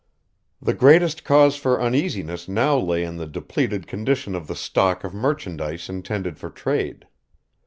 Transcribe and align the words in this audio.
The 0.59 0.73
greatest 0.73 1.23
cause 1.23 1.57
for 1.57 1.79
uneasiness 1.79 2.47
now 2.49 2.75
lay 2.75 3.03
in 3.03 3.17
the 3.17 3.27
depleted 3.27 3.85
condition 3.85 4.33
of 4.33 4.47
the 4.47 4.55
stock 4.55 5.03
of 5.03 5.13
merchandise 5.13 5.89
intended 5.89 6.39
for 6.39 6.49
trade. 6.49 7.05